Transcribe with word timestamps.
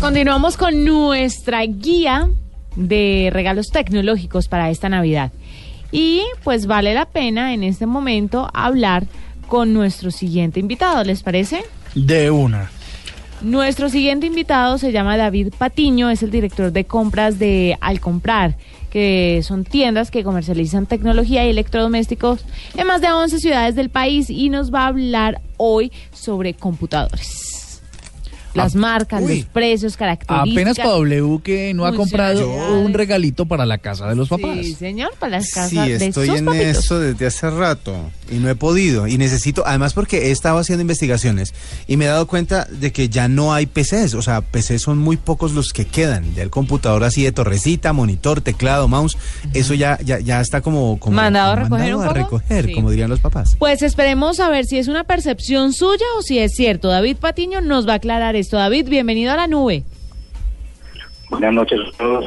Continuamos 0.00 0.56
con 0.56 0.86
nuestra 0.86 1.62
guía 1.66 2.30
de 2.74 3.28
regalos 3.30 3.68
tecnológicos 3.68 4.48
para 4.48 4.70
esta 4.70 4.88
Navidad. 4.88 5.30
Y 5.92 6.22
pues 6.42 6.66
vale 6.66 6.94
la 6.94 7.04
pena 7.04 7.52
en 7.52 7.62
este 7.62 7.84
momento 7.84 8.48
hablar 8.54 9.04
con 9.46 9.74
nuestro 9.74 10.10
siguiente 10.10 10.58
invitado, 10.58 11.04
¿les 11.04 11.22
parece? 11.22 11.64
De 11.94 12.30
una. 12.30 12.70
Nuestro 13.42 13.90
siguiente 13.90 14.26
invitado 14.26 14.78
se 14.78 14.90
llama 14.90 15.18
David 15.18 15.52
Patiño, 15.58 16.08
es 16.08 16.22
el 16.22 16.30
director 16.30 16.72
de 16.72 16.86
compras 16.86 17.38
de 17.38 17.76
Al 17.82 18.00
Comprar, 18.00 18.56
que 18.90 19.42
son 19.42 19.64
tiendas 19.64 20.10
que 20.10 20.24
comercializan 20.24 20.86
tecnología 20.86 21.46
y 21.46 21.50
electrodomésticos 21.50 22.46
en 22.74 22.86
más 22.86 23.02
de 23.02 23.12
11 23.12 23.38
ciudades 23.38 23.74
del 23.74 23.90
país 23.90 24.30
y 24.30 24.48
nos 24.48 24.72
va 24.72 24.84
a 24.84 24.88
hablar 24.88 25.42
hoy 25.58 25.92
sobre 26.12 26.54
computadores. 26.54 27.59
Las 28.54 28.74
Ah, 28.74 28.78
marcas, 28.78 29.22
uy. 29.22 29.36
los 29.38 29.44
precios, 29.46 29.96
características. 29.96 30.52
Apenas 30.52 30.76
para 30.76 30.90
W 30.90 31.40
que 31.42 31.72
no 31.74 31.86
ha 31.86 31.94
comprado 31.94 32.48
un 32.80 32.92
regalito 32.92 33.46
para 33.46 33.64
la 33.66 33.78
casa 33.78 34.08
de 34.08 34.16
los 34.16 34.28
papás. 34.28 34.58
Sí, 34.62 34.74
señor, 34.74 35.12
para 35.18 35.38
las 35.38 35.50
casas 35.50 35.70
Sí, 35.70 35.76
de 35.92 36.06
estoy 36.06 36.28
sus 36.28 36.38
en 36.38 36.44
papitos. 36.46 36.66
eso 36.84 36.98
desde 36.98 37.26
hace 37.26 37.50
rato 37.50 37.96
y 38.30 38.36
no 38.36 38.48
he 38.48 38.54
podido. 38.54 39.06
Y 39.06 39.18
necesito, 39.18 39.62
además 39.66 39.94
porque 39.94 40.28
he 40.28 40.30
estado 40.30 40.58
haciendo 40.58 40.82
investigaciones 40.82 41.54
y 41.86 41.96
me 41.96 42.06
he 42.06 42.08
dado 42.08 42.26
cuenta 42.26 42.64
de 42.70 42.92
que 42.92 43.08
ya 43.08 43.28
no 43.28 43.52
hay 43.54 43.66
PCs. 43.66 44.14
O 44.14 44.22
sea, 44.22 44.40
PCs 44.40 44.82
son 44.82 44.98
muy 44.98 45.16
pocos 45.16 45.52
los 45.52 45.72
que 45.72 45.84
quedan. 45.86 46.34
Ya 46.34 46.42
el 46.42 46.50
computador 46.50 47.04
así 47.04 47.22
de 47.22 47.32
torrecita, 47.32 47.92
monitor, 47.92 48.40
teclado, 48.40 48.88
mouse, 48.88 49.16
eso 49.54 49.74
ya, 49.74 49.98
ya, 50.04 50.18
ya 50.20 50.40
está 50.40 50.60
como, 50.60 50.98
como 50.98 51.16
¿Mandado 51.16 51.52
a 51.52 51.56
recoger 51.56 51.94
un 51.94 52.02
a 52.02 52.06
poco? 52.08 52.14
recoger, 52.38 52.66
Sí. 52.66 52.74
como 52.74 52.90
dirían 52.90 53.10
los 53.10 53.20
papás. 53.20 53.56
Pues 53.58 53.82
esperemos 53.82 54.40
a 54.40 54.48
ver 54.48 54.64
si 54.66 54.78
es 54.78 54.88
una 54.88 55.04
percepción 55.04 55.72
suya 55.72 56.04
o 56.18 56.22
si 56.22 56.38
es 56.38 56.52
cierto. 56.54 56.88
David 56.88 57.16
Patiño 57.18 57.60
nos 57.60 57.86
va 57.88 57.92
a 57.92 57.96
aclarar 57.96 58.36
esto. 58.40 58.56
David, 58.56 58.88
bienvenido 58.88 59.32
a 59.32 59.36
la 59.36 59.46
nube. 59.46 59.84
Buenas 61.30 61.54
noches 61.54 61.78
a 61.86 61.96
todos. 61.96 62.24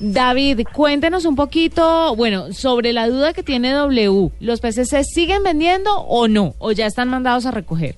David, 0.00 0.60
cuéntenos 0.72 1.24
un 1.24 1.34
poquito, 1.34 2.14
bueno, 2.14 2.52
sobre 2.52 2.92
la 2.92 3.08
duda 3.08 3.32
que 3.32 3.42
tiene 3.42 3.72
W. 3.72 4.30
¿Los 4.38 4.60
PCs 4.60 4.88
se 4.88 5.04
siguen 5.04 5.42
vendiendo 5.42 5.92
o 6.00 6.28
no? 6.28 6.54
¿O 6.58 6.72
ya 6.72 6.86
están 6.86 7.08
mandados 7.08 7.46
a 7.46 7.50
recoger? 7.50 7.96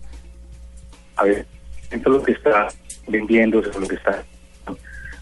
A 1.17 1.25
ver, 1.25 1.47
de 1.91 1.99
lo 1.99 2.23
que 2.23 2.33
está 2.33 2.69
vendiendo, 3.09 3.61
lo 3.61 3.89
que 3.89 3.97
está 3.97 4.23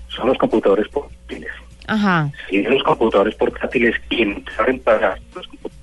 son 0.09 0.29
los 0.29 0.39
computadores 0.39 0.89
portátiles. 0.89 1.51
Ajá. 1.87 2.31
Y 2.51 2.63
los 2.63 2.83
computadores 2.83 3.35
portátiles 3.37 3.95
quienes 4.09 4.45
saben 4.55 4.79
pagar 4.81 5.19
los 5.35 5.47
computadores. 5.47 5.78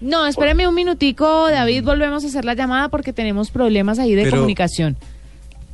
No, 0.00 0.26
espéreme 0.26 0.66
un 0.68 0.74
minutico, 0.74 1.48
David, 1.50 1.84
volvemos 1.84 2.24
a 2.24 2.26
hacer 2.28 2.44
la 2.44 2.54
llamada 2.54 2.88
porque 2.88 3.12
tenemos 3.12 3.50
problemas 3.50 3.98
ahí 3.98 4.14
de 4.14 4.24
Pero- 4.24 4.36
comunicación. 4.36 4.96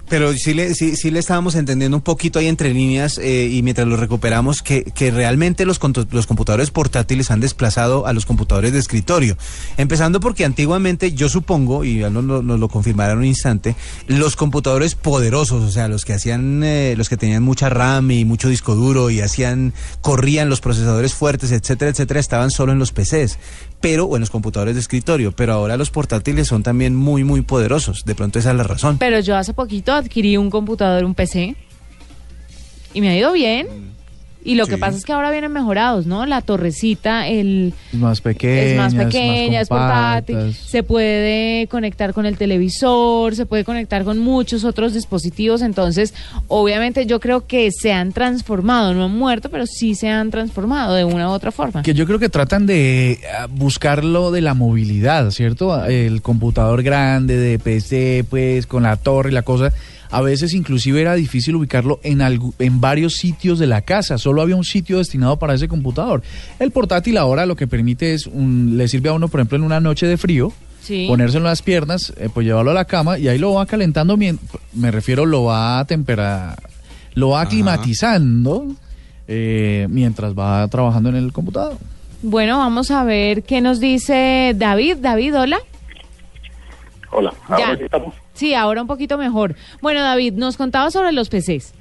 Pero 0.08 0.32
sí 0.34 0.52
le, 0.54 0.74
sí, 0.74 0.96
sí 0.96 1.10
le 1.10 1.18
estábamos 1.18 1.54
entendiendo 1.54 1.96
un 1.96 2.02
poquito 2.02 2.38
ahí 2.38 2.46
entre 2.46 2.72
líneas 2.74 3.18
eh, 3.18 3.48
y 3.50 3.62
mientras 3.62 3.86
lo 3.88 3.96
recuperamos 3.96 4.60
que, 4.62 4.84
que 4.84 5.10
realmente 5.10 5.64
los, 5.64 5.80
los 6.10 6.26
computadores 6.26 6.70
portátiles 6.70 7.30
han 7.30 7.40
desplazado 7.40 8.06
a 8.06 8.12
los 8.12 8.26
computadores 8.26 8.72
de 8.72 8.78
escritorio. 8.78 9.36
Empezando 9.76 10.20
porque 10.20 10.44
antiguamente, 10.44 11.12
yo 11.12 11.28
supongo, 11.28 11.84
y 11.84 12.00
ya 12.00 12.10
nos, 12.10 12.22
nos- 12.24 12.44
lo 12.60 12.68
confirmarán 12.68 13.12
en 13.14 13.18
un 13.20 13.24
instante, 13.24 13.76
los 14.06 14.36
computadores 14.36 14.94
poderosos, 14.94 15.64
o 15.64 15.70
sea, 15.70 15.88
los 15.88 16.04
que 16.04 16.12
hacían, 16.12 16.62
eh, 16.62 16.94
los 16.96 17.08
que 17.08 17.16
tenían 17.16 17.42
mucha 17.42 17.68
RAM 17.70 18.10
y 18.10 18.24
mucho 18.24 18.48
disco 18.48 18.74
duro 18.74 19.08
y 19.10 19.20
hacían, 19.20 19.72
corrían 20.02 20.48
los 20.50 20.60
procesadores 20.60 21.14
fuertes, 21.14 21.50
etcétera, 21.50 21.90
etcétera, 21.90 22.20
estaban 22.20 22.50
solo 22.50 22.72
en 22.72 22.78
los 22.78 22.92
PCs, 22.92 23.38
pero, 23.80 24.04
o 24.04 24.16
en 24.16 24.20
los 24.20 24.30
computadores 24.30 24.74
de 24.74 24.80
escritorio, 24.80 25.32
pero 25.32 25.54
ahora 25.54 25.76
los 25.76 25.90
portátiles 25.90 26.46
son 26.48 26.62
también 26.62 26.94
muy, 26.94 27.24
muy 27.24 27.40
poderosos. 27.42 28.04
De 28.04 28.14
pronto 28.14 28.38
esa 28.38 28.50
es 28.50 28.56
la 28.56 28.62
razón. 28.64 28.98
Pero 28.98 29.20
yo 29.20 29.36
hace 29.36 29.52
poquito 29.54 29.93
adquirí 29.94 30.36
un 30.36 30.50
computador, 30.50 31.04
un 31.04 31.14
PC, 31.14 31.56
y 32.92 33.00
me 33.00 33.10
ha 33.10 33.16
ido 33.16 33.32
bien. 33.32 33.94
Y 34.46 34.56
lo 34.56 34.66
que 34.66 34.76
pasa 34.76 34.98
es 34.98 35.06
que 35.06 35.12
ahora 35.12 35.30
vienen 35.30 35.52
mejorados, 35.52 36.04
¿no? 36.04 36.26
La 36.26 36.42
torrecita, 36.42 37.26
el 37.26 37.72
Es 37.94 37.98
más 37.98 38.20
pequeña. 38.20 38.62
es 38.62 38.76
más 38.76 38.94
pequeña, 38.94 39.60
es 39.62 39.68
portátil, 39.68 40.36
compactas. 40.36 40.68
se 40.68 40.82
puede 40.82 41.66
conectar 41.68 42.12
con 42.12 42.26
el 42.26 42.36
televisor, 42.36 43.34
se 43.34 43.46
puede 43.46 43.64
conectar 43.64 44.04
con 44.04 44.18
muchos 44.18 44.64
otros 44.64 44.92
dispositivos, 44.92 45.62
entonces 45.62 46.12
obviamente 46.48 47.06
yo 47.06 47.20
creo 47.20 47.46
que 47.46 47.70
se 47.72 47.94
han 47.94 48.12
transformado, 48.12 48.92
no 48.92 49.06
han 49.06 49.16
muerto, 49.16 49.48
pero 49.48 49.64
sí 49.66 49.94
se 49.94 50.10
han 50.10 50.30
transformado 50.30 50.94
de 50.94 51.04
una 51.04 51.30
u 51.30 51.32
otra 51.32 51.50
forma. 51.50 51.82
Que 51.82 51.94
yo 51.94 52.04
creo 52.04 52.18
que 52.18 52.28
tratan 52.28 52.66
de 52.66 53.20
ah, 53.38 53.46
buscar 53.50 54.04
lo 54.04 54.30
de 54.30 54.42
la 54.42 54.52
movilidad, 54.52 55.30
¿cierto? 55.30 55.82
El 55.86 56.20
computador 56.20 56.82
grande 56.82 57.38
de 57.38 57.58
PC, 57.58 58.26
pues, 58.28 58.66
con 58.66 58.82
la 58.82 58.96
torre 58.96 59.30
y 59.30 59.32
la 59.32 59.42
cosa. 59.42 59.72
A 60.10 60.20
veces 60.20 60.54
inclusive 60.54 61.00
era 61.00 61.14
difícil 61.14 61.56
ubicarlo 61.56 61.98
en, 62.02 62.20
en 62.20 62.80
varios 62.80 63.14
sitios 63.14 63.58
de 63.58 63.66
la 63.66 63.82
casa. 63.82 64.18
Solo 64.18 64.42
había 64.42 64.56
un 64.56 64.64
sitio 64.64 64.98
destinado 64.98 65.38
para 65.38 65.54
ese 65.54 65.66
computador. 65.68 66.22
El 66.58 66.70
portátil 66.70 67.16
ahora 67.18 67.46
lo 67.46 67.56
que 67.56 67.66
permite 67.66 68.14
es, 68.14 68.26
un- 68.26 68.76
le 68.76 68.86
sirve 68.88 69.08
a 69.08 69.12
uno, 69.12 69.28
por 69.28 69.40
ejemplo, 69.40 69.56
en 69.58 69.64
una 69.64 69.80
noche 69.80 70.06
de 70.06 70.16
frío, 70.16 70.52
Sí. 70.80 71.06
ponerse 71.08 71.38
en 71.38 71.44
las 71.44 71.62
piernas, 71.62 72.12
eh, 72.18 72.28
pues 72.32 72.46
llevarlo 72.46 72.70
a 72.70 72.74
la 72.74 72.84
cama 72.84 73.18
y 73.18 73.26
ahí 73.28 73.38
lo 73.38 73.54
va 73.54 73.64
calentando, 73.66 74.16
me 74.16 74.90
refiero, 74.90 75.24
lo 75.24 75.44
va 75.44 75.78
a 75.78 75.84
temperar, 75.86 76.62
lo 77.14 77.30
va 77.30 77.40
aclimatizando 77.40 78.66
eh, 79.26 79.86
mientras 79.88 80.34
va 80.34 80.68
trabajando 80.68 81.08
en 81.08 81.16
el 81.16 81.32
computador. 81.32 81.78
Bueno, 82.22 82.58
vamos 82.58 82.90
a 82.90 83.02
ver 83.04 83.42
qué 83.42 83.60
nos 83.62 83.80
dice 83.80 84.52
David. 84.56 84.96
David, 85.00 85.34
hola. 85.38 85.58
Hola, 87.10 87.32
Ya. 87.58 87.68
ahora 87.68 87.84
estamos. 87.84 88.14
Sí, 88.34 88.54
ahora 88.54 88.82
un 88.82 88.88
poquito 88.88 89.16
mejor. 89.16 89.54
Bueno, 89.80 90.02
David, 90.02 90.34
nos 90.34 90.56
contaba 90.56 90.90
sobre 90.90 91.12
los 91.12 91.28
PCs. 91.28 91.72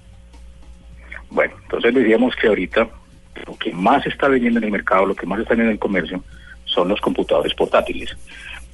Bueno, 1.29 1.53
entonces 1.63 1.93
decíamos 1.93 2.35
que 2.35 2.47
ahorita 2.47 2.87
lo 3.47 3.57
que 3.57 3.73
más 3.73 4.05
está 4.05 4.27
vendiendo 4.27 4.59
en 4.59 4.65
el 4.65 4.71
mercado, 4.71 5.05
lo 5.05 5.15
que 5.15 5.25
más 5.25 5.39
está 5.39 5.51
vendiendo 5.51 5.71
en 5.71 5.75
el 5.75 5.79
comercio, 5.79 6.23
son 6.65 6.87
los 6.87 7.01
computadores 7.01 7.53
portátiles. 7.55 8.15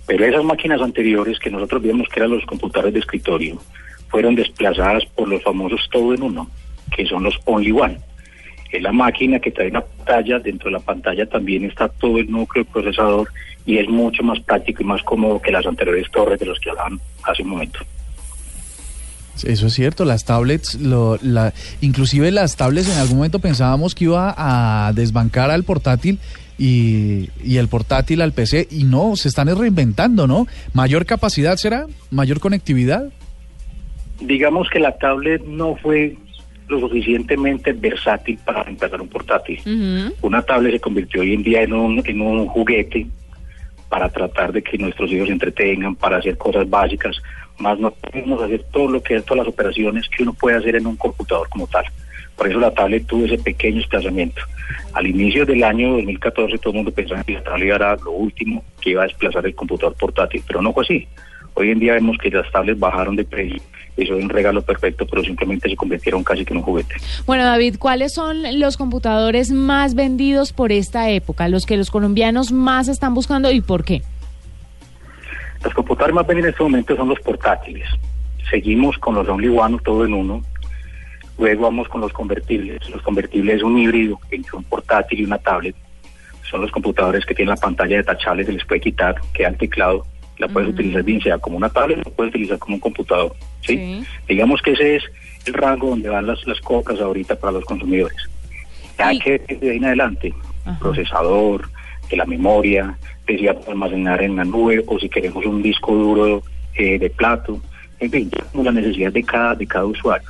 Pero 0.06 0.26
esas 0.26 0.44
máquinas 0.44 0.82
anteriores 0.82 1.40
que 1.40 1.50
nosotros 1.50 1.82
vimos 1.82 2.08
que 2.10 2.20
eran 2.20 2.32
los 2.32 2.46
computadores 2.46 2.94
de 2.94 3.00
escritorio, 3.00 3.62
fueron 4.10 4.36
desplazadas 4.36 5.06
por 5.06 5.28
los 5.28 5.42
famosos 5.44 5.88
todo 5.92 6.14
en 6.14 6.24
uno, 6.24 6.50
que 6.96 7.06
son 7.06 7.24
los 7.24 7.40
Only 7.46 7.72
One. 7.72 7.98
Es 8.72 8.82
la 8.82 8.92
máquina 8.92 9.40
que 9.40 9.52
trae 9.52 9.70
una 9.70 9.82
pantalla, 9.82 10.40
dentro 10.40 10.70
de 10.70 10.74
la 10.74 10.80
pantalla 10.80 11.26
también 11.26 11.66
está 11.66 11.88
todo 11.90 12.20
el 12.20 12.30
núcleo 12.30 12.64
del 12.64 12.72
procesador 12.72 13.30
y 13.66 13.78
es 13.78 13.90
mucho 13.90 14.24
más 14.24 14.40
práctico 14.40 14.84
y 14.84 14.86
más 14.86 15.02
cómodo 15.04 15.42
que 15.42 15.52
las 15.52 15.66
anteriores 15.66 16.10
torres 16.12 16.40
de 16.40 16.46
los 16.46 16.60
que 16.60 16.70
hablaban 16.70 17.00
hace 17.24 17.44
un 17.44 17.50
momento. 17.50 17.80
Eso 19.44 19.68
es 19.68 19.74
cierto, 19.74 20.06
las 20.06 20.26
tablets, 20.26 20.76
lo, 20.76 21.18
la, 21.22 21.54
inclusive 21.82 22.30
las 22.32 22.58
tablets 22.58 22.90
en 22.90 23.00
algún 23.00 23.18
momento 23.18 23.40
pensábamos 23.40 23.96
que 23.96 24.06
iba 24.06 24.34
a 24.38 24.92
desbancar 24.94 25.50
al 25.50 25.64
portátil 25.64 26.20
y, 26.58 27.30
y 27.44 27.58
el 27.58 27.70
portátil 27.70 28.22
al 28.22 28.34
PC 28.34 28.68
y 28.70 28.84
no, 28.84 29.16
se 29.16 29.30
están 29.30 29.48
reinventando, 29.56 30.28
¿no? 30.28 30.46
Mayor 30.74 31.06
capacidad 31.06 31.56
será, 31.56 31.86
mayor 32.12 32.40
conectividad. 32.42 33.10
digamos 34.20 34.70
que 34.70 34.80
la 34.80 34.98
tablet 34.98 35.44
no 35.46 35.76
fue 35.78 36.18
lo 36.70 36.80
suficientemente 36.80 37.74
versátil 37.74 38.40
para 38.46 38.64
reemplazar 38.64 39.02
un 39.02 39.08
portátil. 39.08 39.60
Una 40.22 40.42
tablet 40.42 40.74
se 40.74 40.80
convirtió 40.80 41.22
hoy 41.22 41.34
en 41.34 41.44
día 41.44 41.64
en 41.64 41.74
un, 41.74 42.02
en 42.06 42.22
un 42.22 42.48
juguete 42.48 43.08
para 43.90 44.10
tratar 44.10 44.54
de 44.54 44.62
que 44.62 44.78
nuestros 44.78 45.12
hijos 45.12 45.28
se 45.28 45.34
entretengan, 45.34 45.96
para 45.96 46.18
hacer 46.18 46.38
cosas 46.38 46.70
básicas, 46.70 47.20
más 47.58 47.80
no 47.80 47.92
podemos 47.92 48.42
hacer 48.42 48.64
todo 48.72 48.90
lo 48.90 49.02
que 49.02 49.16
es 49.16 49.26
todas 49.26 49.46
las 49.46 49.54
operaciones 49.54 50.08
que 50.10 50.24
uno 50.24 50.34
puede 50.34 50.58
hacer 50.58 50.76
en 50.76 50.88
un 50.88 50.96
computador 50.96 51.50
como 51.50 51.68
tal. 51.68 51.86
Por 52.36 52.48
eso 52.48 52.60
la 52.60 52.72
tablet 52.72 53.06
tuvo 53.06 53.26
ese 53.26 53.38
pequeño 53.38 53.78
desplazamiento. 53.78 54.42
Al 54.94 55.08
inicio 55.08 55.46
del 55.46 55.64
año 55.64 55.94
2014 55.94 56.58
todo 56.60 56.72
el 56.72 56.78
mundo 56.78 56.92
pensaba 56.92 57.24
que 57.24 57.34
la 57.34 57.44
tablet 57.44 57.76
era 57.76 57.96
lo 57.98 58.12
último 58.12 58.64
que 58.80 58.92
iba 58.92 59.04
a 59.04 59.08
desplazar 59.08 59.46
el 59.46 59.56
computador 59.56 59.96
portátil, 59.96 60.44
pero 60.48 60.62
no 60.62 60.72
fue 60.72 60.84
así. 60.84 61.08
Hoy 61.56 61.72
en 61.72 61.80
día 61.80 61.94
vemos 61.94 62.18
que 62.18 62.30
las 62.30 62.50
tablets 62.52 62.80
bajaron 62.80 63.16
de 63.16 63.26
precio, 63.26 63.62
es 64.04 64.10
un 64.10 64.30
regalo 64.30 64.62
perfecto, 64.62 65.06
pero 65.06 65.24
simplemente 65.24 65.70
se 65.70 65.76
convirtieron 65.76 66.24
casi 66.24 66.46
que 66.46 66.54
en 66.54 66.58
un 66.58 66.64
juguete. 66.64 66.96
Bueno, 67.26 67.44
David, 67.44 67.78
¿cuáles 67.80 68.14
son 68.14 68.60
los 68.60 68.78
computadores 68.78 69.52
más 69.52 69.96
vendidos 69.96 70.54
por 70.54 70.72
esta 70.72 71.10
época? 71.10 71.48
Los 71.48 71.66
que 71.66 71.78
los 71.78 71.92
colombianos 71.92 72.52
más 72.52 72.88
están 72.88 73.14
buscando 73.14 73.52
y 73.52 73.62
por 73.62 73.84
qué. 73.84 74.02
Los 75.64 75.74
computadores 75.74 76.16
más 76.16 76.28
vendidos 76.28 76.48
en 76.48 76.54
este 76.54 76.64
momento 76.64 76.96
son 76.96 77.10
los 77.10 77.20
portátiles. 77.20 77.88
Seguimos 78.50 78.98
con 78.98 79.16
los 79.16 79.28
Only 79.28 79.50
One, 79.50 79.78
todo 79.84 80.06
en 80.06 80.14
uno. 80.14 80.42
Luego 81.38 81.64
vamos 81.64 81.88
con 81.88 82.02
los 82.02 82.12
convertibles. 82.12 82.90
Los 82.90 83.02
convertibles 83.02 83.58
es 83.58 83.64
un 83.64 83.78
híbrido 83.78 84.20
entre 84.32 84.58
un 84.58 84.64
portátil 84.64 85.22
y 85.22 85.26
una 85.26 85.38
tablet. 85.38 85.76
Son 86.50 86.62
los 86.62 86.72
computadores 86.72 87.26
que 87.26 87.36
tienen 87.36 87.54
la 87.54 87.62
pantalla 87.62 87.98
detachable, 87.98 88.44
se 88.44 88.54
les 88.54 88.66
puede 88.66 88.82
quitar, 88.82 89.16
queda 89.34 89.50
el 89.50 89.58
teclado. 89.58 90.06
La 90.40 90.48
puedes 90.48 90.70
utilizar 90.70 91.04
bien 91.04 91.22
sea 91.22 91.38
como 91.38 91.58
una 91.58 91.70
tablet 91.70 92.00
o 92.08 92.12
puedes 92.12 92.32
utilizar 92.34 92.58
como 92.58 92.76
un 92.76 92.80
computador. 92.82 93.36
¿sí? 93.62 93.76
Sí. 93.76 94.04
Digamos 94.28 94.62
que 94.62 94.72
ese 94.72 94.96
es 94.96 95.04
el 95.46 95.54
rango 95.54 95.90
donde 95.90 96.10
van 96.10 96.26
las, 96.26 96.46
las 96.48 96.60
cocas 96.62 97.00
ahorita 97.00 97.36
para 97.36 97.52
los 97.54 97.66
consumidores. 97.66 98.18
Ya 98.98 99.14
Y- 99.14 99.20
que 99.20 99.38
de 99.62 99.72
ahí 99.72 99.78
en 99.78 99.86
adelante, 99.86 100.34
Ajá. 100.66 100.80
procesador, 100.80 101.70
de 102.10 102.18
la 102.18 102.26
memoria, 102.26 102.98
de 103.28 103.38
si 103.38 103.48
almacenar 103.48 104.24
en 104.24 104.36
la 104.38 104.44
nube 104.46 104.84
o 104.88 104.98
si 104.98 105.08
queremos 105.10 105.46
un 105.46 105.62
disco 105.62 105.94
duro 105.94 106.42
eh, 106.76 106.98
de 106.98 107.10
plato, 107.12 107.62
En 108.00 108.10
fin, 108.10 108.32
la 108.54 108.72
necesidad 108.72 109.12
de 109.12 109.22
cada, 109.24 109.56
de 109.56 109.68
cada 109.68 109.86
usuario. 109.86 110.30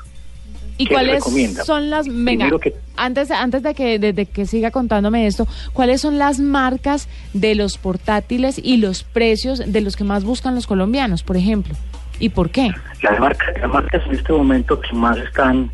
¿Y 0.81 0.85
¿Qué 0.85 0.93
cuáles 0.93 1.23
son 1.65 1.89
las 1.89 2.07
venga, 2.07 2.49
que- 2.61 2.73
antes 2.95 3.29
antes 3.31 3.61
de 3.63 3.73
que 3.75 3.99
de, 3.99 4.13
de 4.13 4.25
que 4.25 4.45
siga 4.45 4.71
contándome 4.71 5.27
esto, 5.27 5.45
cuáles 5.73 5.99
son 5.99 6.17
las 6.17 6.39
marcas 6.39 7.09
de 7.33 7.53
los 7.53 7.77
portátiles 7.77 8.57
y 8.63 8.77
los 8.77 9.03
precios 9.03 9.61
de 9.71 9.81
los 9.81 9.97
que 9.97 10.05
más 10.05 10.23
buscan 10.23 10.55
los 10.55 10.67
colombianos, 10.67 11.21
por 11.21 11.35
ejemplo? 11.35 11.75
¿Y 12.17 12.29
por 12.29 12.49
qué? 12.49 12.71
Las 13.03 13.19
marcas, 13.19 13.49
las 13.61 13.69
marcas 13.69 14.01
en 14.07 14.15
este 14.15 14.31
momento 14.31 14.79
que 14.79 14.93
más 14.95 15.17
están, 15.17 15.69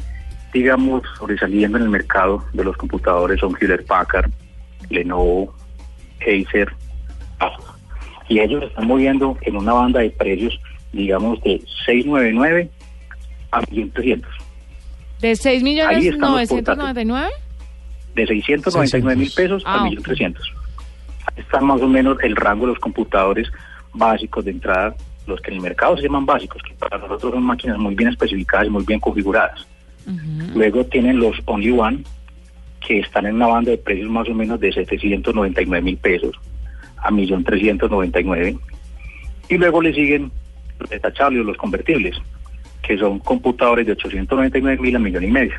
digamos, 0.53 1.03
sobresaliendo 1.19 1.77
en 1.77 1.83
el 1.83 1.89
mercado 1.89 2.43
de 2.53 2.63
los 2.63 2.75
computadores 2.75 3.39
son 3.39 3.55
Hewlett 3.61 3.85
Packard, 3.85 4.31
Lenovo, 4.89 5.53
Acer, 6.21 6.73
Asus. 7.37 7.63
y 8.27 8.39
ellos 8.39 8.63
están 8.63 8.87
moviendo 8.87 9.37
en 9.41 9.55
una 9.57 9.73
banda 9.73 9.99
de 9.99 10.09
precios, 10.09 10.59
digamos, 10.93 11.39
de 11.43 11.61
699 11.85 12.71
a 13.51 13.61
1300. 13.69 14.31
De 15.21 15.35
6 15.35 15.47
Ahí 15.57 15.63
millones 15.63 16.05
están 16.05 16.19
los 16.21 16.31
999? 16.31 17.31
De 18.15 18.27
699 18.27 19.15
mil 19.15 19.29
600. 19.29 19.35
pesos 19.35 19.63
Ah, 19.65 19.79
a 19.79 19.83
ok. 19.83 19.89
1300. 19.89 20.53
Ahí 21.27 21.41
está 21.41 21.59
más 21.61 21.81
o 21.81 21.87
menos 21.87 22.17
el 22.23 22.35
rango 22.35 22.65
de 22.65 22.73
los 22.73 22.79
computadores 22.79 23.51
básicos 23.93 24.45
de 24.45 24.51
entrada, 24.51 24.95
los 25.27 25.41
que 25.41 25.51
en 25.51 25.57
el 25.57 25.61
mercado 25.63 25.97
se 25.97 26.03
llaman 26.03 26.25
básicos, 26.25 26.61
que 26.61 26.73
para 26.75 26.97
nosotros 26.97 27.33
son 27.33 27.43
máquinas 27.43 27.77
muy 27.77 27.95
bien 27.95 28.09
especificadas 28.09 28.67
y 28.67 28.69
muy 28.69 28.83
bien 28.85 28.99
configuradas. 28.99 29.65
Luego 30.53 30.85
tienen 30.85 31.19
los 31.19 31.35
Only 31.45 31.71
One, 31.71 32.03
que 32.85 32.99
están 32.99 33.25
en 33.25 33.35
una 33.35 33.47
banda 33.47 33.71
de 33.71 33.77
precios 33.77 34.09
más 34.09 34.29
o 34.29 34.33
menos 34.33 34.59
de 34.59 34.71
799 34.71 35.83
mil 35.83 35.97
pesos 35.97 36.35
a 36.97 37.09
1.399.000. 37.09 38.59
Y 39.49 39.57
luego 39.57 39.81
le 39.81 39.93
siguen 39.93 40.31
los 40.79 40.89
detachables 40.89 41.41
o 41.41 41.43
los 41.43 41.57
convertibles, 41.57 42.17
que 42.87 42.97
son 42.97 43.19
computadores 43.19 43.85
de 43.85 43.93
899 43.93 44.77
mil 44.81 44.95
a 44.95 44.99
millón 44.99 45.23
y 45.23 45.27
medio, 45.27 45.55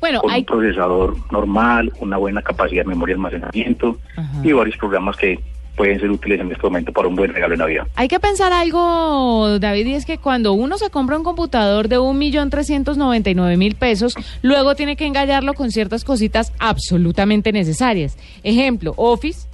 Bueno, 0.00 0.20
con 0.20 0.30
hay 0.30 0.40
un 0.40 0.46
procesador 0.46 1.16
normal, 1.32 1.92
una 2.00 2.16
buena 2.16 2.42
capacidad 2.42 2.82
de 2.82 2.88
memoria 2.88 3.14
de 3.14 3.18
almacenamiento 3.18 3.98
Ajá. 4.16 4.40
y 4.42 4.52
varios 4.52 4.76
programas 4.76 5.16
que 5.16 5.38
pueden 5.76 5.98
ser 5.98 6.08
útiles 6.08 6.38
en 6.40 6.52
este 6.52 6.62
momento 6.62 6.92
para 6.92 7.08
un 7.08 7.16
buen 7.16 7.32
regalo 7.34 7.52
de 7.52 7.58
Navidad. 7.58 7.86
Hay 7.96 8.06
que 8.06 8.20
pensar 8.20 8.52
algo, 8.52 9.58
David, 9.58 9.86
y 9.86 9.94
es 9.94 10.06
que 10.06 10.18
cuando 10.18 10.52
uno 10.52 10.78
se 10.78 10.88
compra 10.90 11.16
un 11.18 11.24
computador 11.24 11.88
de 11.88 11.98
un 11.98 12.16
millón 12.16 12.48
trescientos 12.50 12.96
noventa 12.96 13.30
y 13.30 13.34
nueve 13.34 13.56
mil 13.56 13.74
pesos, 13.74 14.14
luego 14.42 14.76
tiene 14.76 14.94
que 14.96 15.04
engallarlo 15.06 15.54
con 15.54 15.72
ciertas 15.72 16.04
cositas 16.04 16.52
absolutamente 16.60 17.50
necesarias. 17.50 18.16
Ejemplo, 18.44 18.94
Office, 18.96 19.48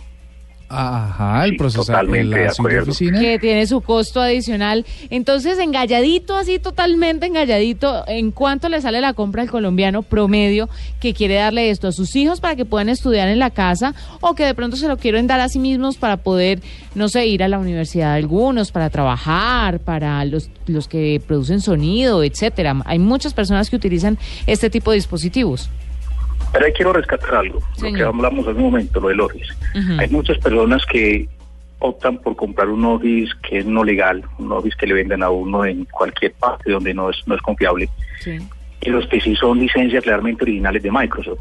Ajá, 0.72 1.44
el 1.46 1.50
Sí, 1.50 1.56
procesador, 1.56 2.10
de 2.12 2.24
la 2.24 2.52
oficina. 2.82 3.18
que 3.18 3.38
tiene 3.40 3.66
su 3.66 3.80
costo 3.80 4.20
adicional. 4.20 4.86
Entonces, 5.10 5.58
engalladito, 5.58 6.36
así 6.36 6.60
totalmente 6.60 7.26
engalladito, 7.26 8.04
¿en 8.06 8.30
cuánto 8.30 8.68
le 8.68 8.80
sale 8.80 9.00
la 9.00 9.12
compra 9.12 9.42
al 9.42 9.50
colombiano 9.50 10.02
promedio 10.02 10.68
que 11.00 11.12
quiere 11.12 11.34
darle 11.34 11.70
esto 11.70 11.88
a 11.88 11.92
sus 11.92 12.14
hijos 12.14 12.40
para 12.40 12.54
que 12.54 12.64
puedan 12.64 12.88
estudiar 12.88 13.28
en 13.28 13.40
la 13.40 13.50
casa 13.50 13.94
o 14.20 14.34
que 14.36 14.44
de 14.44 14.54
pronto 14.54 14.76
se 14.76 14.86
lo 14.86 14.96
quieren 14.96 15.26
dar 15.26 15.40
a 15.40 15.48
sí 15.48 15.58
mismos 15.58 15.96
para 15.96 16.18
poder, 16.18 16.60
no 16.94 17.08
sé, 17.08 17.26
ir 17.26 17.42
a 17.42 17.48
la 17.48 17.58
universidad 17.58 18.12
algunos, 18.12 18.70
para 18.70 18.90
trabajar, 18.90 19.80
para 19.80 20.24
los, 20.24 20.50
los 20.68 20.86
que 20.86 21.20
producen 21.26 21.60
sonido, 21.60 22.22
etcétera? 22.22 22.80
Hay 22.84 23.00
muchas 23.00 23.34
personas 23.34 23.70
que 23.70 23.76
utilizan 23.76 24.18
este 24.46 24.70
tipo 24.70 24.92
de 24.92 24.98
dispositivos. 24.98 25.68
Pero 26.52 26.66
ahí 26.66 26.72
quiero 26.72 26.92
rescatar 26.92 27.34
algo, 27.34 27.60
lo 27.80 27.92
que 27.92 28.02
hablamos 28.02 28.46
en 28.48 28.56
un 28.56 28.62
momento, 28.62 29.00
lo 29.00 29.08
del 29.08 29.20
Office. 29.20 29.52
Hay 29.98 30.08
muchas 30.08 30.38
personas 30.38 30.84
que 30.86 31.28
optan 31.78 32.18
por 32.18 32.36
comprar 32.36 32.68
un 32.68 32.84
Office 32.84 33.32
que 33.48 33.58
es 33.58 33.66
no 33.66 33.84
legal, 33.84 34.22
un 34.38 34.50
Office 34.52 34.76
que 34.78 34.86
le 34.86 34.94
venden 34.94 35.22
a 35.22 35.30
uno 35.30 35.64
en 35.64 35.84
cualquier 35.86 36.32
parte 36.32 36.72
donde 36.72 36.92
no 36.92 37.10
es, 37.10 37.16
no 37.26 37.34
es 37.34 37.40
confiable, 37.42 37.88
Sí. 38.20 38.38
y 38.82 38.90
los 38.90 39.06
que 39.08 39.20
sí 39.20 39.34
son 39.36 39.60
licencias 39.60 40.04
realmente 40.04 40.42
originales 40.44 40.82
de 40.82 40.90
Microsoft. 40.90 41.40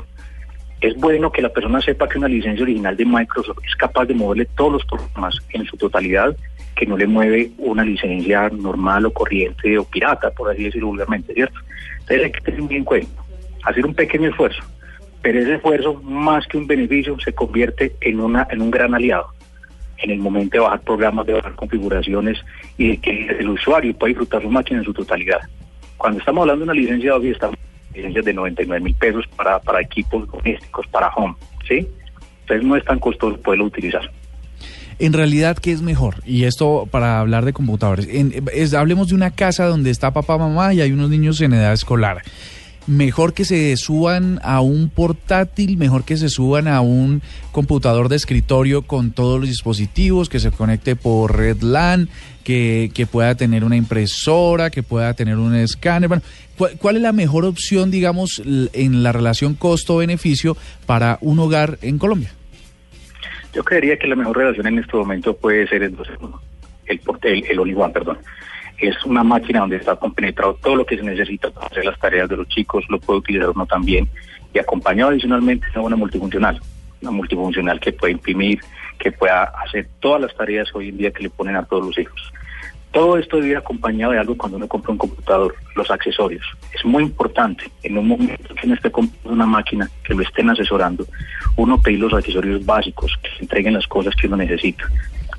Es 0.80 0.96
bueno 0.96 1.30
que 1.32 1.42
la 1.42 1.50
persona 1.50 1.82
sepa 1.82 2.08
que 2.08 2.18
una 2.18 2.30
licencia 2.30 2.64
original 2.64 2.96
de 2.96 3.04
Microsoft 3.04 3.58
es 3.68 3.76
capaz 3.76 4.06
de 4.06 4.14
moverle 4.14 4.46
todos 4.56 4.74
los 4.74 4.86
programas 4.86 5.36
en 5.50 5.66
su 5.66 5.76
totalidad, 5.76 6.34
que 6.76 6.86
no 6.86 6.96
le 6.96 7.06
mueve 7.06 7.52
una 7.58 7.84
licencia 7.84 8.48
normal 8.50 9.06
o 9.08 9.12
corriente 9.12 9.78
o 9.78 9.84
pirata, 9.84 10.30
por 10.32 10.50
así 10.50 10.64
decirlo 10.64 10.88
vulgarmente, 10.88 11.34
¿cierto? 11.34 11.60
Entonces 12.00 12.24
hay 12.26 12.32
que 12.32 12.42
tener 12.42 12.62
muy 12.62 12.76
en 12.78 12.86
cuenta, 12.86 13.22
hacer 13.66 13.86
un 13.86 13.94
pequeño 13.94 14.30
esfuerzo, 14.30 14.62
pero 15.22 15.40
ese 15.40 15.56
esfuerzo, 15.56 15.96
más 16.04 16.46
que 16.48 16.58
un 16.58 16.68
beneficio, 16.68 17.18
se 17.20 17.34
convierte 17.34 17.94
en, 18.02 18.20
una, 18.20 18.48
en 18.50 18.62
un 18.62 18.72
gran 18.72 18.94
aliado 18.94 19.28
en 20.02 20.12
el 20.12 20.20
momento 20.20 20.52
de 20.58 20.60
bajar 20.60 20.82
programas, 20.82 21.26
de 21.28 21.34
bajar 21.34 21.56
configuraciones 21.56 22.38
y 22.78 22.90
de 22.90 22.98
que 22.98 23.28
el 23.40 23.50
usuario 23.50 23.94
pueda 23.96 24.10
disfrutar 24.10 24.42
su 24.42 24.50
máquina 24.50 24.80
en 24.80 24.86
su 24.86 24.94
totalidad. 24.94 25.40
Cuando 25.98 26.20
estamos 26.20 26.42
hablando 26.44 26.66
de 26.66 26.72
una 26.72 26.80
licencia 26.82 27.20
de 27.20 27.32
estamos 27.32 27.58
en 27.90 27.98
licencias 27.98 28.26
de 28.26 28.34
99 28.34 28.82
mil 28.82 28.96
pesos 28.96 29.26
para, 29.36 29.60
para 29.60 29.82
equipos 29.82 30.26
domésticos, 30.32 30.88
para 30.88 31.10
home, 31.10 31.36
¿sí? 31.68 31.86
Entonces 32.42 32.66
no 32.66 32.76
es 32.78 32.86
tan 32.86 33.00
costoso 33.00 33.38
poderlo 33.42 33.66
utilizar. 33.66 34.10
En 35.00 35.14
realidad, 35.14 35.58
¿qué 35.58 35.72
es 35.72 35.82
mejor? 35.82 36.16
Y 36.26 36.44
esto 36.44 36.88
para 36.90 37.20
hablar 37.20 37.46
de 37.46 37.54
computadores. 37.54 38.08
En- 38.10 38.34
hablemos 38.78 39.10
de 39.10 39.16
una 39.16 39.32
casa 39.32 39.66
donde 39.66 39.92
está 39.92 40.12
papá, 40.12 40.38
mamá 40.38 40.74
y 40.74 40.82
hay 40.82 40.92
unos 40.92 41.10
niños 41.10 41.40
en 41.42 41.54
edad 41.54 41.72
escolar. 41.74 42.22
Mejor 42.90 43.36
que 43.36 43.46
se 43.46 43.78
suban 43.78 44.40
a 44.42 44.62
un 44.62 44.90
portátil, 44.90 45.78
mejor 45.78 46.06
que 46.06 46.18
se 46.18 46.28
suban 46.28 46.68
a 46.68 46.82
un 46.82 47.22
computador 47.52 48.10
de 48.10 48.16
escritorio 48.16 48.82
con 48.82 49.12
todos 49.12 49.40
los 49.40 49.48
dispositivos, 49.48 50.28
que 50.28 50.40
se 50.40 50.50
conecte 50.50 50.96
por 50.96 51.38
red 51.38 51.62
LAN, 51.62 52.10
que, 52.44 52.90
que 52.92 53.06
pueda 53.06 53.36
tener 53.36 53.64
una 53.64 53.76
impresora, 53.76 54.72
que 54.72 54.82
pueda 54.82 55.14
tener 55.14 55.38
un 55.38 55.54
escáner. 55.54 56.08
Bueno, 56.08 56.24
¿cuál, 56.58 56.80
cuál 56.80 56.96
es 56.96 57.04
la 57.04 57.14
mejor 57.14 57.46
opción, 57.46 57.92
digamos, 57.92 58.42
en 58.74 59.04
la 59.04 59.12
relación 59.12 59.54
costo-beneficio 59.54 60.58
para 60.88 61.20
un 61.22 61.38
hogar 61.38 61.78
en 61.84 62.00
Colombia? 62.00 62.32
Yo 63.54 63.64
creería 63.64 64.00
que 64.00 64.08
la 64.08 64.16
mejor 64.16 64.36
relación 64.36 64.66
en 64.66 64.80
este 64.80 64.98
momento 64.98 65.38
puede 65.38 65.68
ser 65.68 65.84
el 65.84 65.96
2 65.96 66.08
en 66.10 66.26
1, 66.26 66.42
el, 66.88 67.02
el, 67.22 67.46
el 67.52 67.60
One, 67.60 67.94
perdón. 67.94 68.18
Es 68.80 68.96
una 69.06 69.24
máquina 69.24 69.60
donde 69.60 69.78
está 69.78 69.96
compenetrado 69.96 70.56
todo 70.56 70.78
lo 70.78 70.86
que 70.86 70.98
se 70.98 71.04
necesita 71.04 71.50
para 71.52 71.68
hacer 71.68 71.86
las 71.86 72.00
tareas 72.00 72.30
de 72.30 72.38
los 72.38 72.48
chicos, 72.48 72.86
lo 72.90 73.00
puede 73.00 73.20
utilizar 73.20 73.50
uno 73.50 73.66
también, 73.66 74.08
y 74.54 74.60
acompañado 74.60 75.12
adicionalmente 75.12 75.68
de 75.74 75.80
una 75.80 75.96
multifuncional, 75.96 76.60
una 77.02 77.12
multifuncional 77.12 77.80
que 77.80 77.92
puede 77.92 78.14
imprimir, 78.14 78.60
que 78.98 79.12
pueda 79.12 79.44
hacer 79.44 79.88
todas 80.00 80.22
las 80.22 80.36
tareas 80.36 80.68
hoy 80.74 80.90
en 80.90 80.98
día 80.98 81.12
que 81.12 81.24
le 81.24 81.30
ponen 81.30 81.56
a 81.56 81.66
todos 81.66 81.86
los 81.86 81.98
hijos. 81.98 82.32
Todo 82.92 83.18
esto 83.18 83.38
debe 83.38 83.50
ir 83.50 83.58
acompañado 83.58 84.14
de 84.14 84.20
algo 84.20 84.36
cuando 84.36 84.58
uno 84.58 84.68
compra 84.68 84.92
un 84.92 84.98
computador, 84.98 85.56
los 85.76 85.92
accesorios. 85.92 86.44
Es 86.74 86.84
muy 86.84 87.04
importante 87.04 87.70
en 87.84 87.98
un 87.98 88.08
momento 88.08 88.56
que 88.56 88.66
uno 88.66 88.76
esté 88.76 88.90
comprando 88.90 89.32
una 89.32 89.46
máquina, 89.46 89.90
que 90.04 90.16
lo 90.16 90.24
estén 90.24 90.50
asesorando, 90.50 91.06
uno 91.56 91.80
pedir 91.80 92.00
los 92.00 92.14
accesorios 92.14 92.66
básicos, 92.66 93.16
que 93.22 93.30
se 93.30 93.44
entreguen 93.44 93.76
las 93.76 93.86
cosas 93.86 94.16
que 94.16 94.26
uno 94.26 94.38
necesita, 94.38 94.86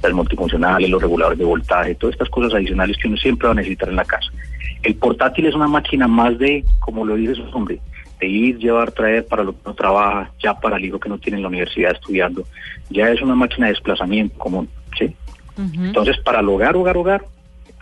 las 0.03 0.13
multifuncionales, 0.13 0.89
los 0.89 1.03
reguladores 1.03 1.39
de 1.39 1.45
voltaje, 1.45 1.95
todas 1.95 2.15
estas 2.15 2.29
cosas 2.31 2.55
adicionales 2.55 2.97
que 2.97 3.09
uno 3.09 3.17
siempre 3.17 3.47
va 3.49 3.53
a 3.53 3.57
necesitar 3.57 3.89
en 3.89 3.97
la 3.97 4.05
casa. 4.05 4.31
El 4.83 4.95
portátil 4.95 5.47
es 5.47 5.55
una 5.55 5.69
máquina 5.69 6.09
más 6.09 6.39
de, 6.39 6.65
como 6.79 7.05
lo 7.05 7.17
dice 7.17 7.35
su 7.35 7.45
nombre, 7.47 7.81
de 8.19 8.27
ir, 8.27 8.59
llevar, 8.59 8.93
traer 8.93 9.27
para 9.27 9.45
lo 9.45 9.53
que 9.53 9.59
uno 9.65 9.75
trabaja, 9.75 10.31
ya 10.43 10.55
para 10.55 10.77
el 10.77 10.85
hijo 10.85 10.99
que 10.99 11.09
no 11.09 11.19
tiene 11.19 11.37
en 11.37 11.43
la 11.43 11.49
universidad 11.49 11.93
estudiando, 11.93 12.45
ya 12.89 13.11
es 13.11 13.21
una 13.21 13.35
máquina 13.35 13.67
de 13.67 13.73
desplazamiento 13.73 14.39
común, 14.39 14.69
¿sí? 14.99 15.15
Entonces, 15.59 16.17
para 16.19 16.41
el 16.41 16.49
hogar, 16.49 16.75
hogar, 16.75 16.97
hogar, 16.97 17.25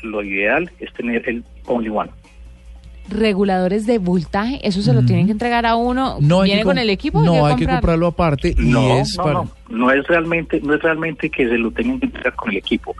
lo 0.03 0.23
ideal 0.25 0.69
es 0.81 0.93
tener 0.95 1.29
el 1.29 1.45
Only 1.67 1.91
One. 1.91 2.11
Reguladores 3.09 3.87
de 3.87 3.99
voltaje, 3.99 4.61
eso 4.67 4.83
se 4.83 4.93
lo 4.93 5.03
tienen 5.05 5.27
que 5.27 5.33
entregar 5.33 5.65
a 5.67 5.77
uno. 5.77 6.19
No 6.21 6.43
¿Viene 6.43 6.63
con 6.65 6.79
el 6.79 6.91
equipo? 6.91 7.21
No, 7.23 7.47
hay 7.47 7.57
que 7.57 7.65
comprarlo? 7.65 7.77
comprarlo 7.77 8.07
aparte 8.09 8.55
y 8.59 8.67
No, 8.71 8.99
es 8.99 9.17
no, 9.17 9.23
para... 9.25 9.35
no, 9.35 9.51
no 9.71 9.91
es 9.91 10.07
realmente, 10.07 10.61
no 10.63 10.75
es 10.75 10.83
realmente 10.83 11.31
que 11.31 11.49
se 11.49 11.57
lo 11.59 11.71
tengan 11.71 11.99
que 12.01 12.07
entregar 12.07 12.35
con 12.35 12.51
el 12.51 12.57
equipo, 12.59 12.95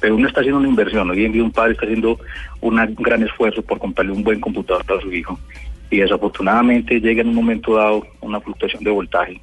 pero 0.00 0.14
uno 0.14 0.28
está 0.28 0.40
haciendo 0.40 0.58
una 0.60 0.68
inversión. 0.68 1.10
Hoy 1.10 1.24
en 1.24 1.32
día 1.32 1.42
un 1.42 1.50
padre 1.52 1.72
está 1.72 1.84
haciendo 1.86 2.18
una- 2.60 2.84
un 2.84 2.94
gran 2.94 3.22
esfuerzo 3.22 3.62
por 3.62 3.78
comprarle 3.78 4.12
un 4.12 4.22
buen 4.22 4.40
computador 4.40 4.84
para 4.84 5.00
su 5.00 5.12
hijo 5.12 5.38
y 5.90 5.98
desafortunadamente 5.98 7.00
llega 7.00 7.22
en 7.22 7.28
un 7.28 7.34
momento 7.34 7.74
dado 7.74 8.06
una 8.20 8.40
fluctuación 8.40 8.84
de 8.84 8.90
voltaje, 8.90 9.40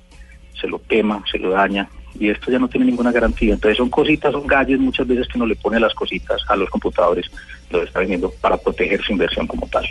se 0.59 0.67
lo 0.67 0.81
quema, 0.87 1.23
se 1.29 1.37
lo 1.39 1.49
daña 1.51 1.89
y 2.17 2.29
esto 2.29 2.49
ya 2.49 2.59
no 2.59 2.69
tiene 2.69 2.85
ninguna 2.85 3.11
garantía. 3.11 3.53
Entonces 3.55 3.77
son 3.77 3.89
cositas, 3.89 4.31
son 4.31 4.47
galles 4.47 4.79
muchas 4.79 5.05
veces 5.05 5.27
que 5.27 5.37
uno 5.37 5.45
le 5.47 5.55
pone 5.55 5.79
las 5.79 5.93
cositas 5.93 6.39
a 6.47 6.55
los 6.55 6.69
computadores, 6.69 7.25
los 7.69 7.83
está 7.87 7.99
vendiendo 7.99 8.31
para 8.41 8.57
proteger 8.57 9.01
su 9.01 9.11
inversión 9.13 9.47
como 9.47 9.67
tal. 9.67 9.85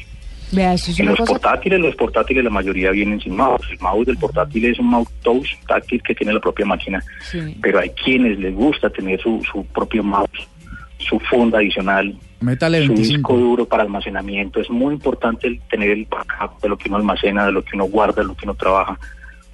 Vea, 0.52 0.74
eso 0.74 0.90
es 0.92 1.00
En 1.00 1.06
los 1.06 1.16
cosa. 1.18 1.32
portátiles, 1.32 1.80
los 1.80 1.96
portátiles 1.96 2.44
la 2.44 2.50
mayoría 2.50 2.90
vienen 2.90 3.20
sin 3.20 3.34
mouse. 3.36 3.66
El 3.70 3.78
mouse 3.80 4.06
del 4.06 4.16
portátil 4.18 4.66
es 4.66 4.78
un 4.78 4.86
mouse 4.86 5.08
touch 5.22 5.48
táctil 5.66 6.02
que 6.02 6.14
tiene 6.14 6.32
la 6.32 6.40
propia 6.40 6.64
máquina, 6.66 7.02
Sí. 7.22 7.56
pero 7.60 7.80
hay 7.80 7.90
quienes 7.90 8.38
les 8.38 8.54
gusta 8.54 8.88
tener 8.90 9.20
su, 9.20 9.42
su 9.50 9.64
propio 9.66 10.02
mouse, 10.04 10.48
su 10.98 11.18
funda 11.20 11.58
adicional, 11.58 12.14
Métale 12.40 12.86
su 12.86 12.92
disco 12.92 13.32
25. 13.32 13.36
duro 13.38 13.64
para 13.66 13.82
almacenamiento. 13.82 14.60
Es 14.60 14.68
muy 14.70 14.94
importante 14.94 15.48
el 15.48 15.60
tener 15.62 15.90
el 15.90 16.04
backup 16.06 16.60
de 16.62 16.68
lo 16.68 16.76
que 16.76 16.88
uno 16.88 16.98
almacena, 16.98 17.46
de 17.46 17.52
lo 17.52 17.62
que 17.64 17.70
uno 17.74 17.84
guarda, 17.86 18.20
de 18.22 18.28
lo 18.28 18.36
que 18.36 18.44
uno 18.44 18.54
trabaja, 18.54 18.98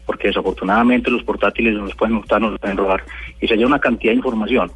porque 0.05 0.27
desafortunadamente 0.29 1.09
los 1.11 1.23
portátiles 1.23 1.73
nos 1.75 1.95
pueden 1.95 2.17
gustar, 2.19 2.41
nos 2.43 2.59
pueden 2.59 2.77
robar. 2.77 3.05
Y 3.41 3.47
se 3.47 3.55
halla 3.55 3.67
una 3.67 3.79
cantidad 3.79 4.13
de 4.13 4.17
información 4.17 4.71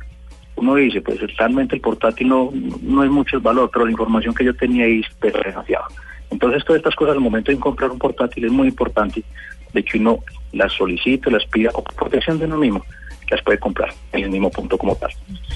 uno 0.64 0.76
dice, 0.76 1.00
pues 1.00 1.20
realmente 1.36 1.74
el 1.76 1.80
portátil 1.80 2.28
no, 2.28 2.50
no 2.82 3.04
es 3.04 3.10
mucho 3.10 3.36
el 3.36 3.42
valor, 3.42 3.70
pero 3.72 3.84
la 3.84 3.90
información 3.90 4.34
que 4.34 4.44
yo 4.44 4.54
tenía 4.54 4.86
ahí 4.86 5.02
pesa 5.20 5.38
demasiado. 5.44 5.84
Entonces, 6.30 6.64
todas 6.64 6.80
estas 6.80 6.96
cosas 6.96 7.14
al 7.14 7.20
momento 7.20 7.52
de 7.52 7.58
comprar 7.58 7.90
un 7.90 7.98
portátil 7.98 8.46
es 8.46 8.52
muy 8.52 8.68
importante 8.68 9.22
de 9.74 9.84
que 9.84 9.98
uno 9.98 10.20
las 10.52 10.72
solicite, 10.72 11.30
las 11.30 11.44
pida, 11.46 11.70
o 11.74 11.82
por 11.82 11.94
protección 11.94 12.38
de 12.38 12.46
uno 12.46 12.56
mismo, 12.56 12.84
las 13.30 13.42
puede 13.42 13.58
comprar 13.58 13.92
en 14.12 14.24
el 14.24 14.30
mismo 14.30 14.50
punto 14.50 14.78
como 14.78 14.94
tal. 14.96 15.10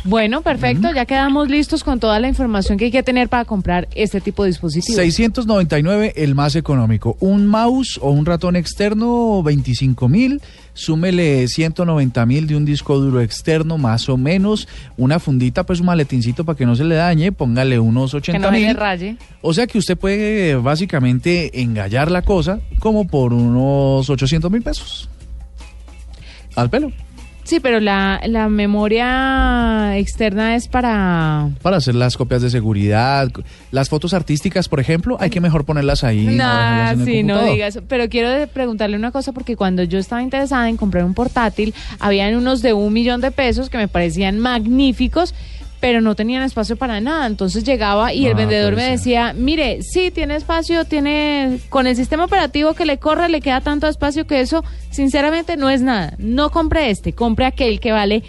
Bueno, 0.04 0.42
perfecto, 0.42 0.92
ya 0.94 1.06
quedamos 1.06 1.48
listos 1.48 1.84
con 1.84 2.00
toda 2.00 2.18
la 2.20 2.28
información 2.28 2.78
que 2.78 2.87
hay 2.87 2.90
que 2.90 3.02
tener 3.02 3.28
para 3.28 3.44
comprar 3.44 3.88
este 3.94 4.20
tipo 4.20 4.44
de 4.44 4.50
dispositivos. 4.50 4.96
699 4.96 6.14
el 6.16 6.34
más 6.34 6.56
económico. 6.56 7.16
Un 7.20 7.46
mouse 7.46 7.98
o 8.02 8.10
un 8.10 8.25
ratón 8.25 8.56
externo, 8.56 9.42
25 9.42 10.08
mil. 10.08 10.40
Súmele 10.72 11.48
190 11.48 12.25
mil 12.26 12.46
de 12.46 12.56
un 12.56 12.64
disco 12.64 12.98
duro 12.98 13.20
externo, 13.20 13.78
más 13.78 14.08
o 14.08 14.16
menos. 14.16 14.68
Una 14.96 15.18
fundita, 15.18 15.66
pues 15.66 15.80
un 15.80 15.87
maletincito 15.87 16.44
para 16.44 16.56
que 16.56 16.66
no 16.66 16.76
se 16.76 16.84
le 16.84 16.94
dañe. 16.94 17.32
Póngale 17.32 17.80
unos 17.80 18.14
80 18.14 18.38
que 18.38 18.38
no 18.38 18.52
se 18.52 18.60
le 18.60 18.66
mil. 18.68 18.76
raye. 18.76 19.16
O 19.42 19.52
sea 19.52 19.66
que 19.66 19.78
usted 19.78 19.98
puede 19.98 20.54
básicamente 20.54 21.60
engallar 21.60 22.10
la 22.10 22.22
cosa 22.22 22.60
como 22.78 23.06
por 23.06 23.32
unos 23.32 24.08
800 24.08 24.50
mil 24.50 24.62
pesos. 24.62 25.08
Al 26.54 26.70
pelo. 26.70 26.92
Sí, 27.49 27.61
pero 27.61 27.80
la, 27.80 28.20
la 28.26 28.50
memoria 28.50 29.97
externa 29.97 30.54
es 30.54 30.68
para... 30.68 31.49
Para 31.62 31.78
hacer 31.78 31.94
las 31.94 32.18
copias 32.18 32.42
de 32.42 32.50
seguridad. 32.50 33.32
Las 33.70 33.88
fotos 33.88 34.12
artísticas, 34.12 34.68
por 34.68 34.80
ejemplo, 34.80 35.16
hay 35.18 35.30
que 35.30 35.40
mejor 35.40 35.64
ponerlas 35.64 36.04
ahí. 36.04 36.26
no 36.26 36.32
Nah, 36.32 36.94
sí, 37.06 37.23
no 37.23 37.42
digas. 37.44 37.80
Pero 37.88 38.11
quiero 38.11 38.47
preguntarle 38.49 38.99
una 38.99 39.12
cosa 39.12 39.32
porque 39.32 39.56
cuando 39.56 39.82
yo 39.82 39.99
estaba 39.99 40.23
interesada 40.23 40.68
en 40.68 40.76
comprar 40.76 41.04
un 41.04 41.14
portátil, 41.14 41.73
habían 42.00 42.37
unos 42.37 42.61
de 42.61 42.75
un 42.75 42.92
millón 42.92 43.23
de 43.23 43.30
pesos 43.30 43.70
que 43.70 43.78
me 43.78 43.88
parecían 43.88 44.38
magníficos, 44.38 45.35
pero 45.80 46.00
no 46.00 46.14
tenían 46.14 46.42
espacio 46.42 46.76
para 46.76 47.00
nada. 47.00 47.26
Entonces 47.26 47.64
llegaba 47.64 48.12
y 48.12 48.26
el 48.26 48.32
Ah, 48.32 48.37
vendedor 48.37 48.75
me 48.76 48.82
decía, 48.85 49.32
mire, 49.32 49.82
sí, 49.82 50.11
tiene 50.11 50.37
espacio, 50.37 50.85
tiene... 50.85 51.61
Con 51.68 51.87
el 51.87 51.94
sistema 51.97 52.25
operativo 52.25 52.75
que 52.75 52.85
le 52.87 52.99
corre, 52.99 53.28
le 53.28 53.40
queda 53.40 53.61
tanto 53.61 53.87
espacio 53.87 54.26
que 54.26 54.40
eso, 54.40 54.64
sinceramente, 54.90 55.56
no 55.56 55.70
es 55.70 55.82
nada. 55.82 56.14
No 56.18 56.50
compre 56.50 56.90
este, 56.90 57.12
compre 57.12 57.47
aquel 57.47 57.78
que 57.80 57.92
vale 57.92 58.23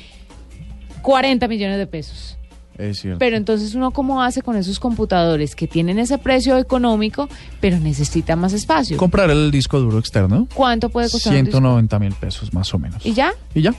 40 1.01 1.48
millones 1.48 1.77
de 1.77 1.88
pesos. 1.88 2.36
Es 2.77 3.00
cierto. 3.01 3.20
Pero 3.20 3.36
entonces 3.36 3.75
uno 3.75 3.91
cómo 3.91 4.24
hace 4.24 4.41
con 4.41 4.56
esos 4.56 4.79
computadores 4.79 5.53
que 5.53 5.68
tienen 5.68 6.00
ese 6.00 6.18
precio 6.18 6.58
económico, 6.58 7.27
pero 7.60 7.77
necesita 7.77 8.38
más 8.38 8.53
espacio. 8.53 8.96
Comprar 8.96 9.29
el 9.32 9.51
disco 9.51 9.79
duro 9.82 10.00
externo. 10.00 10.48
¿Cuánto 10.53 10.89
puede 10.89 11.10
costar? 11.10 11.34
un 11.34 11.39
disco? 11.44 11.58
190 11.58 12.00
mil 12.00 12.13
pesos 12.13 12.53
más 12.53 12.74
o 12.74 12.79
menos. 12.79 13.06
¿Y 13.06 13.13
ya? 13.13 13.34
Y 13.53 13.63
ya, 13.63 13.74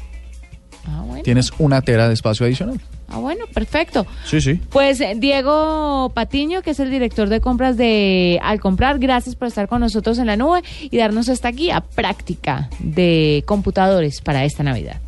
Ah, 0.86 1.02
bueno. 1.06 1.22
tienes 1.22 1.50
una 1.58 1.80
tera 1.80 2.08
de 2.08 2.14
espacio 2.14 2.44
adicional. 2.44 2.78
Ah, 3.10 3.18
bueno, 3.18 3.46
perfecto. 3.52 4.06
Sí, 4.24 4.40
sí. 4.40 4.60
Pues 4.70 5.00
eh, 5.00 5.14
Diego 5.16 6.10
Patiño, 6.14 6.62
que 6.62 6.70
es 6.70 6.80
el 6.80 6.90
director 6.90 7.28
de 7.28 7.40
compras 7.40 7.76
de 7.76 8.38
Al 8.42 8.60
Comprar, 8.60 8.98
gracias 8.98 9.34
por 9.34 9.48
estar 9.48 9.68
con 9.68 9.80
nosotros 9.80 10.18
en 10.18 10.26
la 10.26 10.36
nube 10.36 10.62
y 10.82 10.96
darnos 10.96 11.28
esta 11.28 11.50
guía 11.50 11.80
práctica 11.80 12.70
de 12.78 13.42
computadores 13.46 14.20
para 14.20 14.44
esta 14.44 14.62
Navidad. 14.62 15.00